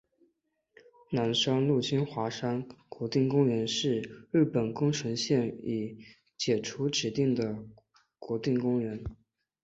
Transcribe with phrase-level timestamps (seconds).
[1.11, 5.95] 南三陆金华山国定公园是日本宫城县已
[6.39, 7.55] 解除指定的
[8.17, 8.99] 国定公园。